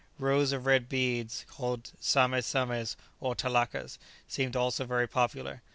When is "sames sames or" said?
1.99-3.35